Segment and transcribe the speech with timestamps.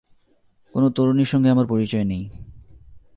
[0.73, 2.29] কোনো তরুণীর সঙ্গে আমার পরিচয় নেই।